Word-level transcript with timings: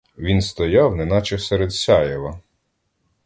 Він 0.17 0.41
стояв 0.41 0.95
неначе 0.95 1.37
серед 1.39 1.73
сяєва. 1.73 2.39